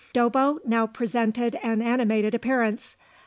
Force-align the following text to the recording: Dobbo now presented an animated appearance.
Dobbo 0.13 0.57
now 0.65 0.87
presented 0.87 1.53
an 1.61 1.79
animated 1.79 2.33
appearance. 2.33 2.97